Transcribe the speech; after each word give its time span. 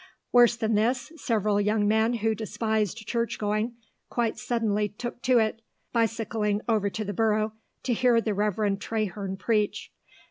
Worse 0.31 0.55
than 0.55 0.73
this, 0.73 1.11
several 1.15 1.61
young 1.61 1.87
men 1.87 2.13
who 2.15 2.33
despised 2.33 3.05
church 3.07 3.37
going, 3.37 3.75
quite 4.09 4.35
suddenly 4.39 4.89
took 4.89 5.21
to 5.21 5.37
it, 5.37 5.61
bicycling 5.93 6.59
over 6.67 6.89
to 6.89 7.05
the 7.05 7.13
Borough 7.13 7.53
to 7.83 7.93
hear 7.93 8.19
the 8.19 8.33
Reverend 8.33 8.81
Traherne 8.81 9.37
preach. 9.37 9.93